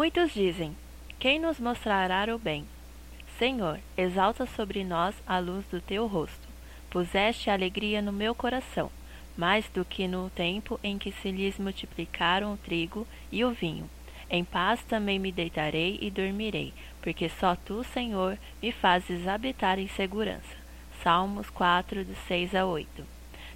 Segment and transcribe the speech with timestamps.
[0.00, 0.74] Muitos dizem:
[1.18, 2.64] Quem nos mostrará o bem?
[3.38, 6.48] Senhor, exalta sobre nós a luz do teu rosto.
[6.88, 8.90] Puseste alegria no meu coração,
[9.36, 13.90] mais do que no tempo em que se lhes multiplicaram o trigo e o vinho.
[14.30, 19.88] Em paz também me deitarei e dormirei, porque só tu, Senhor, me fazes habitar em
[19.88, 20.56] segurança.
[21.02, 23.04] Salmos 4, de 6 a 8.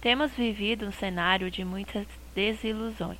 [0.00, 3.18] Temos vivido um cenário de muitas desilusões,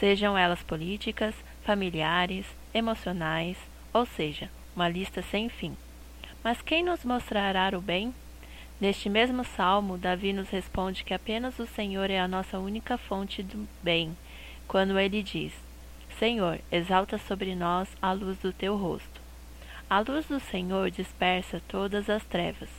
[0.00, 1.34] sejam elas políticas,
[1.66, 3.56] familiares, emocionais,
[3.92, 5.76] ou seja, uma lista sem fim.
[6.44, 8.14] Mas quem nos mostrará o bem?
[8.80, 13.42] Neste mesmo salmo, Davi nos responde que apenas o Senhor é a nossa única fonte
[13.42, 14.16] do bem,
[14.68, 15.52] quando ele diz:
[16.16, 19.20] Senhor, exalta sobre nós a luz do teu rosto.
[19.90, 22.70] A luz do Senhor dispersa todas as trevas,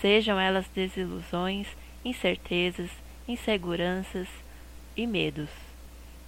[0.00, 1.66] sejam elas desilusões,
[2.02, 2.90] incertezas,
[3.28, 4.28] inseguranças
[4.96, 5.50] e medos.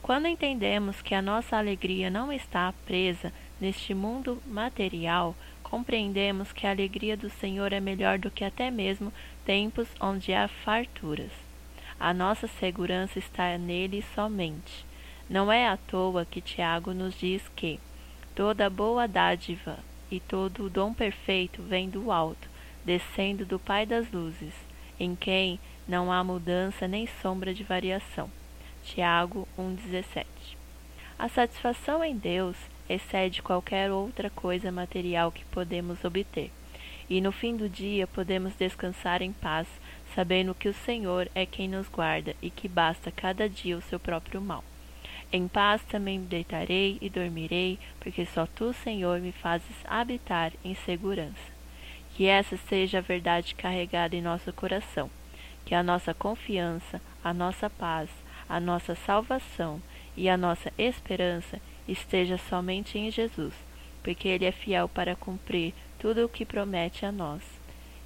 [0.04, 6.70] Quando entendemos que a nossa alegria não está presa neste mundo material, compreendemos que a
[6.72, 9.10] alegria do Senhor é melhor do que até mesmo
[9.46, 11.30] tempos onde há farturas.
[11.98, 14.84] A nossa segurança está nele somente.
[15.26, 17.80] Não é à toa que Tiago nos diz que
[18.34, 19.78] toda boa dádiva
[20.10, 22.46] e todo o dom perfeito vem do alto,
[22.84, 24.52] descendo do Pai das luzes,
[25.00, 28.28] em quem não há mudança nem sombra de variação.
[28.84, 30.26] Tiago 1,17
[31.18, 32.54] A satisfação em Deus
[32.86, 36.50] excede qualquer outra coisa material que podemos obter,
[37.08, 39.66] e no fim do dia podemos descansar em paz,
[40.14, 43.98] sabendo que o Senhor é quem nos guarda e que basta cada dia o seu
[43.98, 44.62] próprio mal.
[45.32, 51.54] Em paz também deitarei e dormirei, porque só tu, Senhor, me fazes habitar em segurança.
[52.14, 55.10] Que essa seja a verdade carregada em nosso coração,
[55.64, 58.08] que a nossa confiança, a nossa paz,
[58.48, 59.80] a nossa salvação
[60.16, 63.54] e a nossa esperança esteja somente em Jesus,
[64.02, 67.42] porque Ele é fiel para cumprir tudo o que promete a nós.